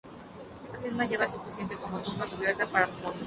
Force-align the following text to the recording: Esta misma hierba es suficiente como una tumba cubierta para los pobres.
Esta 0.65 0.79
misma 0.79 1.05
hierba 1.05 1.25
es 1.25 1.33
suficiente 1.33 1.75
como 1.75 1.97
una 1.97 2.03
tumba 2.03 2.25
cubierta 2.25 2.65
para 2.65 2.87
los 2.87 2.95
pobres. 3.01 3.19